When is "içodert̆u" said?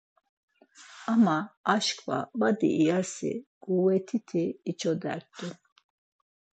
4.69-5.47